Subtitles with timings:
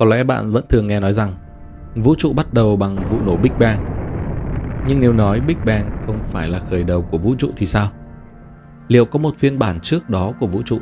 [0.00, 1.32] Có lẽ bạn vẫn thường nghe nói rằng
[1.94, 3.84] vũ trụ bắt đầu bằng vụ nổ Big Bang.
[4.86, 7.88] Nhưng nếu nói Big Bang không phải là khởi đầu của vũ trụ thì sao?
[8.88, 10.78] Liệu có một phiên bản trước đó của vũ trụ,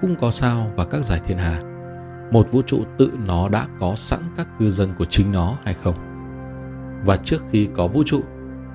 [0.00, 1.60] cũng có sao và các giải thiên hà,
[2.30, 5.74] một vũ trụ tự nó đã có sẵn các cư dân của chính nó hay
[5.74, 5.94] không?
[7.04, 8.20] Và trước khi có vũ trụ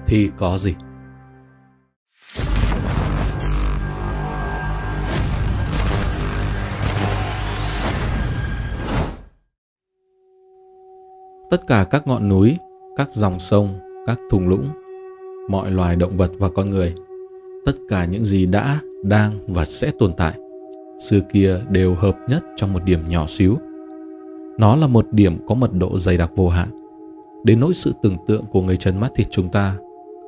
[0.05, 0.75] thì có gì?
[11.51, 12.57] Tất cả các ngọn núi,
[12.95, 13.73] các dòng sông,
[14.05, 14.65] các thung lũng,
[15.49, 16.95] mọi loài động vật và con người,
[17.65, 20.33] tất cả những gì đã, đang và sẽ tồn tại,
[20.99, 23.57] xưa kia đều hợp nhất trong một điểm nhỏ xíu.
[24.57, 26.67] Nó là một điểm có mật độ dày đặc vô hạn.
[27.43, 29.75] Đến nỗi sự tưởng tượng của người chân mắt thịt chúng ta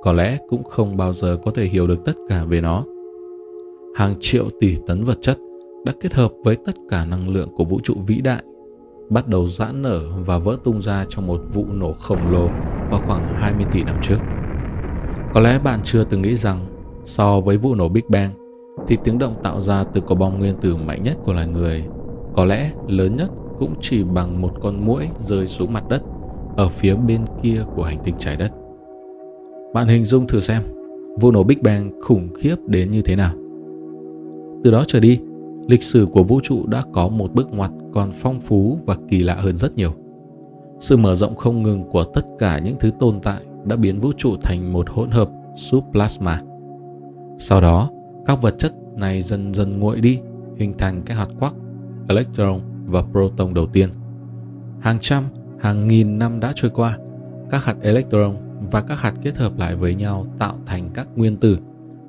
[0.01, 2.83] có lẽ cũng không bao giờ có thể hiểu được tất cả về nó.
[3.95, 5.37] Hàng triệu tỷ tấn vật chất
[5.85, 8.43] đã kết hợp với tất cả năng lượng của vũ trụ vĩ đại
[9.09, 12.51] bắt đầu giãn nở và vỡ tung ra trong một vụ nổ khổng lồ
[12.89, 14.17] vào khoảng 20 tỷ năm trước.
[15.33, 16.65] Có lẽ bạn chưa từng nghĩ rằng
[17.05, 18.31] so với vụ nổ Big Bang
[18.87, 21.85] thì tiếng động tạo ra từ quả bom nguyên tử mạnh nhất của loài người
[22.33, 26.03] có lẽ lớn nhất cũng chỉ bằng một con muỗi rơi xuống mặt đất
[26.57, 28.51] ở phía bên kia của hành tinh trái đất.
[29.73, 30.61] Bạn hình dung thử xem,
[31.19, 33.33] vụ nổ Big Bang khủng khiếp đến như thế nào.
[34.63, 35.19] Từ đó trở đi,
[35.67, 39.21] lịch sử của vũ trụ đã có một bước ngoặt còn phong phú và kỳ
[39.21, 39.93] lạ hơn rất nhiều.
[40.79, 44.11] Sự mở rộng không ngừng của tất cả những thứ tồn tại đã biến vũ
[44.17, 46.41] trụ thành một hỗn hợp subplasma.
[47.39, 47.89] Sau đó,
[48.25, 50.19] các vật chất này dần dần nguội đi,
[50.57, 51.55] hình thành các hạt quark,
[52.07, 53.89] electron và proton đầu tiên.
[54.79, 55.23] Hàng trăm,
[55.59, 56.97] hàng nghìn năm đã trôi qua,
[57.49, 58.35] các hạt electron
[58.71, 61.57] và các hạt kết hợp lại với nhau tạo thành các nguyên tử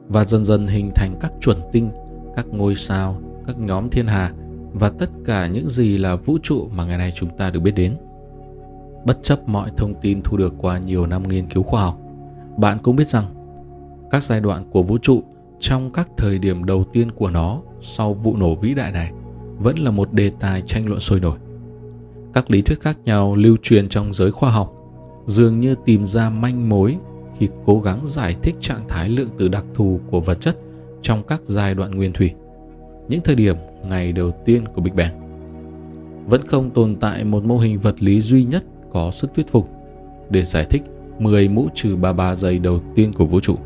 [0.08, 1.91] và dần dần hình thành các chuẩn tinh,
[2.36, 3.16] các ngôi sao,
[3.47, 4.33] các nhóm thiên hà
[4.73, 7.75] và tất cả những gì là vũ trụ mà ngày nay chúng ta được biết
[7.75, 7.97] đến.
[9.06, 11.98] Bất chấp mọi thông tin thu được qua nhiều năm nghiên cứu khoa học,
[12.56, 13.25] bạn cũng biết rằng
[14.11, 15.23] các giai đoạn của vũ trụ
[15.61, 19.11] trong các thời điểm đầu tiên của nó sau vụ nổ vĩ đại này
[19.58, 21.39] vẫn là một đề tài tranh luận sôi nổi.
[22.33, 24.73] Các lý thuyết khác nhau lưu truyền trong giới khoa học
[25.27, 26.97] dường như tìm ra manh mối
[27.39, 30.57] khi cố gắng giải thích trạng thái lượng tử đặc thù của vật chất
[31.02, 32.30] trong các giai đoạn nguyên thủy
[33.09, 33.57] những thời điểm
[33.89, 35.20] ngày đầu tiên của Big Bang.
[36.27, 39.69] Vẫn không tồn tại một mô hình vật lý duy nhất có sức thuyết phục
[40.31, 40.83] để giải thích
[41.19, 43.57] 10 mũ trừ 33 giây đầu tiên của vũ trụ.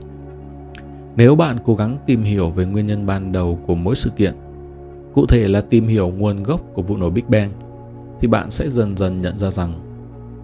[1.16, 4.34] Nếu bạn cố gắng tìm hiểu về nguyên nhân ban đầu của mỗi sự kiện,
[5.14, 7.52] cụ thể là tìm hiểu nguồn gốc của vụ nổ Big Bang,
[8.20, 9.72] thì bạn sẽ dần dần nhận ra rằng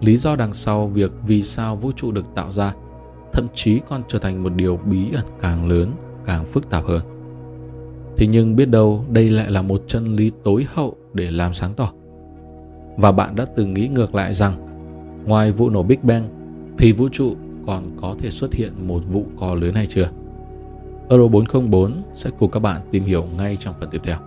[0.01, 2.73] lý do đằng sau việc vì sao vũ trụ được tạo ra
[3.33, 5.91] thậm chí còn trở thành một điều bí ẩn càng lớn,
[6.25, 7.14] càng phức tạp hơn.
[8.17, 11.73] Thế nhưng biết đâu đây lại là một chân lý tối hậu để làm sáng
[11.73, 11.91] tỏ.
[12.97, 14.65] Và bạn đã từng nghĩ ngược lại rằng
[15.25, 16.29] ngoài vụ nổ Big Bang
[16.77, 17.35] thì vũ trụ
[17.67, 20.09] còn có thể xuất hiện một vụ co lớn hay chưa?
[21.09, 24.17] Euro 404 sẽ cùng các bạn tìm hiểu ngay trong phần tiếp theo.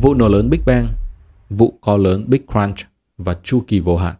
[0.00, 0.88] Vụ nổ lớn Big Bang,
[1.50, 2.78] vụ co lớn Big Crunch
[3.18, 4.14] và chu kỳ vô hạn.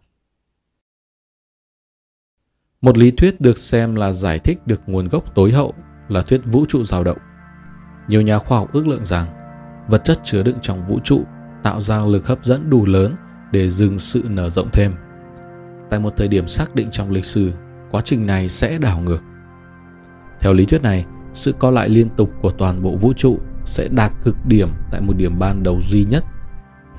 [2.81, 5.73] Một lý thuyết được xem là giải thích được nguồn gốc tối hậu
[6.09, 7.17] là thuyết vũ trụ dao động.
[8.07, 9.25] Nhiều nhà khoa học ước lượng rằng
[9.87, 11.23] vật chất chứa đựng trong vũ trụ
[11.63, 13.15] tạo ra lực hấp dẫn đủ lớn
[13.51, 14.95] để dừng sự nở rộng thêm.
[15.89, 17.51] Tại một thời điểm xác định trong lịch sử,
[17.91, 19.21] quá trình này sẽ đảo ngược.
[20.39, 23.87] Theo lý thuyết này, sự co lại liên tục của toàn bộ vũ trụ sẽ
[23.87, 26.23] đạt cực điểm tại một điểm ban đầu duy nhất.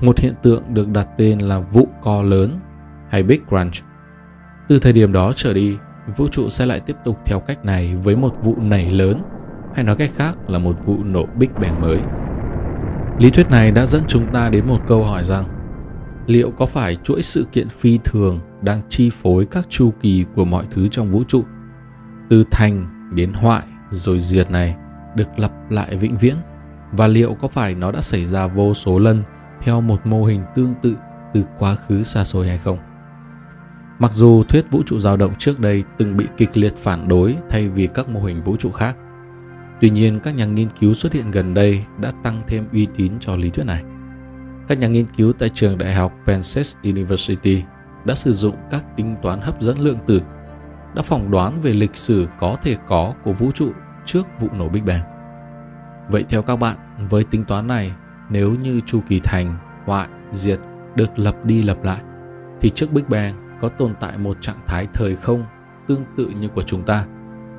[0.01, 2.59] Một hiện tượng được đặt tên là vụ co lớn
[3.09, 3.73] hay Big Crunch.
[4.67, 5.77] Từ thời điểm đó trở đi,
[6.15, 9.21] vũ trụ sẽ lại tiếp tục theo cách này với một vụ nảy lớn,
[9.73, 11.99] hay nói cách khác là một vụ nổ Big Bang mới.
[13.17, 15.43] Lý thuyết này đã dẫn chúng ta đến một câu hỏi rằng
[16.27, 20.45] liệu có phải chuỗi sự kiện phi thường đang chi phối các chu kỳ của
[20.45, 21.43] mọi thứ trong vũ trụ?
[22.29, 24.75] Từ thành đến hoại rồi diệt này
[25.15, 26.35] được lặp lại vĩnh viễn.
[26.91, 29.23] Và liệu có phải nó đã xảy ra vô số lần
[29.61, 30.95] theo một mô hình tương tự
[31.33, 32.77] từ quá khứ xa xôi hay không?
[33.99, 37.37] Mặc dù thuyết vũ trụ dao động trước đây từng bị kịch liệt phản đối
[37.49, 38.97] thay vì các mô hình vũ trụ khác,
[39.81, 43.11] tuy nhiên các nhà nghiên cứu xuất hiện gần đây đã tăng thêm uy tín
[43.19, 43.83] cho lý thuyết này.
[44.67, 47.63] Các nhà nghiên cứu tại trường đại học Penn State University
[48.05, 50.21] đã sử dụng các tính toán hấp dẫn lượng tử,
[50.95, 53.71] đã phỏng đoán về lịch sử có thể có của vũ trụ
[54.05, 55.01] trước vụ nổ Big Bang.
[56.09, 56.77] Vậy theo các bạn,
[57.09, 57.91] với tính toán này,
[58.29, 60.59] nếu như chu kỳ thành, hoại, diệt
[60.95, 61.99] được lập đi lập lại,
[62.61, 65.45] thì trước Big Bang có tồn tại một trạng thái thời không
[65.87, 67.05] tương tự như của chúng ta,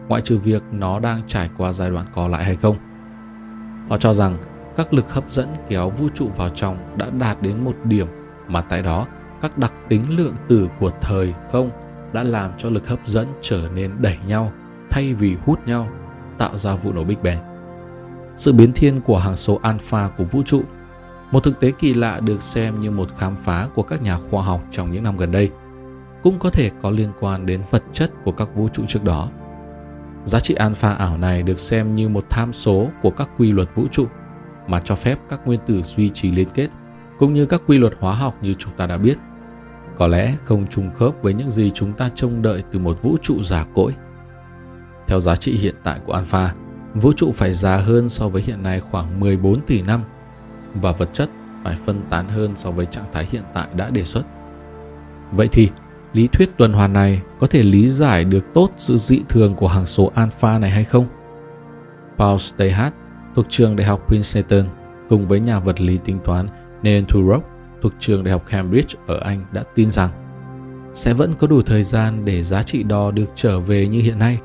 [0.08, 2.76] ngoại trừ việc nó đang trải qua giai đoạn có lại hay không.
[3.90, 4.36] Họ cho rằng
[4.76, 8.06] các lực hấp dẫn kéo vũ trụ vào trong đã đạt đến một điểm
[8.48, 9.06] mà tại đó
[9.40, 11.70] các đặc tính lượng tử của thời không
[12.12, 14.52] đã làm cho lực hấp dẫn trở nên đẩy nhau
[14.90, 15.88] thay vì hút nhau,
[16.38, 17.38] tạo ra vụ nổ Big Bang.
[18.36, 20.62] Sự biến thiên của hàng số alpha của vũ trụ,
[21.30, 24.42] một thực tế kỳ lạ được xem như một khám phá của các nhà khoa
[24.42, 25.50] học trong những năm gần đây,
[26.22, 29.28] cũng có thể có liên quan đến vật chất của các vũ trụ trước đó.
[30.24, 33.68] Giá trị alpha ảo này được xem như một tham số của các quy luật
[33.74, 34.06] vũ trụ
[34.66, 36.68] mà cho phép các nguyên tử duy trì liên kết
[37.18, 39.18] cũng như các quy luật hóa học như chúng ta đã biết.
[39.96, 43.16] Có lẽ không trùng khớp với những gì chúng ta trông đợi từ một vũ
[43.22, 43.94] trụ giả cỗi.
[45.06, 46.54] Theo giá trị hiện tại của alpha,
[46.94, 50.02] vũ trụ phải già hơn so với hiện nay khoảng 14 tỷ năm
[50.74, 51.30] và vật chất
[51.64, 54.22] phải phân tán hơn so với trạng thái hiện tại đã đề xuất.
[55.32, 55.70] Vậy thì,
[56.12, 59.68] lý thuyết tuần hoàn này có thể lý giải được tốt sự dị thường của
[59.68, 61.06] hằng số alpha này hay không?
[62.18, 62.94] Paul Steyhart
[63.34, 64.64] thuộc trường Đại học Princeton
[65.08, 66.46] cùng với nhà vật lý tính toán
[66.82, 67.42] Neil Turok
[67.82, 70.10] thuộc trường Đại học Cambridge ở Anh đã tin rằng
[70.94, 74.18] sẽ vẫn có đủ thời gian để giá trị đo được trở về như hiện
[74.18, 74.38] nay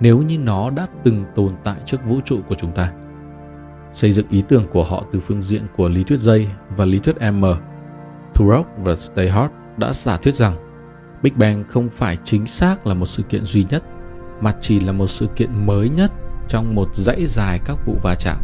[0.00, 2.92] nếu như nó đã từng tồn tại trước vũ trụ của chúng ta.
[3.92, 6.98] Xây dựng ý tưởng của họ từ phương diện của lý thuyết dây và lý
[6.98, 7.44] thuyết M,
[8.34, 10.52] Turok và Steyhart đã giả thuyết rằng
[11.24, 13.84] Big Bang không phải chính xác là một sự kiện duy nhất,
[14.40, 16.12] mà chỉ là một sự kiện mới nhất
[16.48, 18.36] trong một dãy dài các vụ va chạm.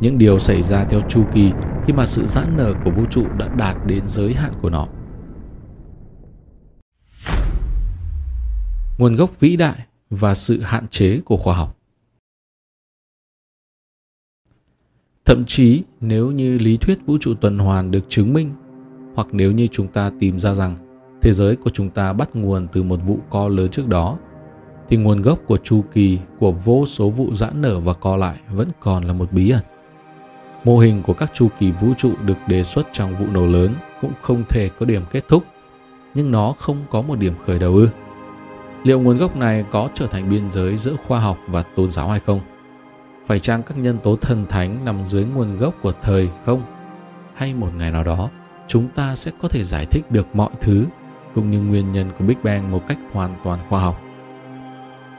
[0.00, 1.52] Những điều xảy ra theo chu kỳ
[1.86, 4.86] khi mà sự giãn nở của vũ trụ đã đạt đến giới hạn của nó.
[8.98, 9.78] Nguồn gốc vĩ đại
[10.10, 11.76] và sự hạn chế của khoa học
[15.24, 18.50] Thậm chí nếu như lý thuyết vũ trụ tuần hoàn được chứng minh
[19.14, 20.85] hoặc nếu như chúng ta tìm ra rằng
[21.26, 24.16] thế giới của chúng ta bắt nguồn từ một vụ co lớn trước đó
[24.88, 28.36] thì nguồn gốc của chu kỳ của vô số vụ giãn nở và co lại
[28.50, 29.62] vẫn còn là một bí ẩn.
[30.64, 33.74] Mô hình của các chu kỳ vũ trụ được đề xuất trong vụ nổ lớn
[34.00, 35.44] cũng không thể có điểm kết thúc,
[36.14, 37.88] nhưng nó không có một điểm khởi đầu ư.
[38.82, 42.08] Liệu nguồn gốc này có trở thành biên giới giữa khoa học và tôn giáo
[42.08, 42.40] hay không?
[43.26, 46.62] Phải chăng các nhân tố thần thánh nằm dưới nguồn gốc của thời không?
[47.34, 48.30] Hay một ngày nào đó,
[48.68, 50.86] chúng ta sẽ có thể giải thích được mọi thứ
[51.36, 54.00] cũng như nguyên nhân của Big Bang một cách hoàn toàn khoa học?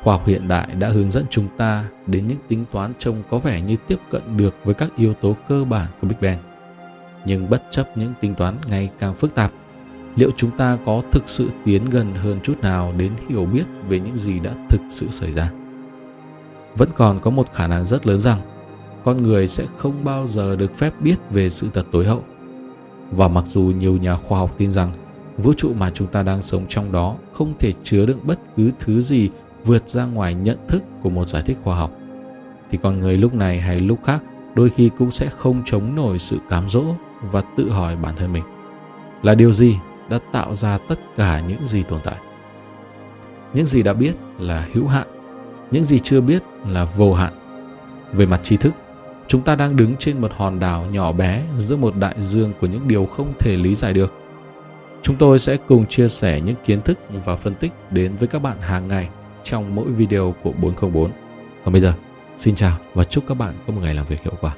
[0.03, 3.39] Khoa học hiện đại đã hướng dẫn chúng ta đến những tính toán trông có
[3.39, 6.37] vẻ như tiếp cận được với các yếu tố cơ bản của Big Bang.
[7.25, 9.51] Nhưng bất chấp những tính toán ngày càng phức tạp,
[10.15, 13.99] liệu chúng ta có thực sự tiến gần hơn chút nào đến hiểu biết về
[13.99, 15.51] những gì đã thực sự xảy ra?
[16.77, 18.39] Vẫn còn có một khả năng rất lớn rằng
[19.03, 22.23] con người sẽ không bao giờ được phép biết về sự thật tối hậu.
[23.11, 24.91] Và mặc dù nhiều nhà khoa học tin rằng
[25.37, 28.71] vũ trụ mà chúng ta đang sống trong đó không thể chứa đựng bất cứ
[28.79, 29.29] thứ gì
[29.65, 31.91] vượt ra ngoài nhận thức của một giải thích khoa học.
[32.71, 34.23] Thì con người lúc này hay lúc khác,
[34.55, 36.83] đôi khi cũng sẽ không chống nổi sự cám dỗ
[37.21, 38.43] và tự hỏi bản thân mình
[39.23, 39.77] là điều gì
[40.09, 42.15] đã tạo ra tất cả những gì tồn tại.
[43.53, 45.07] Những gì đã biết là hữu hạn,
[45.71, 47.33] những gì chưa biết là vô hạn.
[48.13, 48.73] Về mặt trí thức,
[49.27, 52.67] chúng ta đang đứng trên một hòn đảo nhỏ bé giữa một đại dương của
[52.67, 54.13] những điều không thể lý giải được
[55.07, 58.39] chúng tôi sẽ cùng chia sẻ những kiến thức và phân tích đến với các
[58.39, 59.09] bạn hàng ngày
[59.43, 61.11] trong mỗi video của 404.
[61.63, 61.93] Còn bây giờ,
[62.37, 64.55] xin chào và chúc các bạn có một ngày làm việc hiệu quả.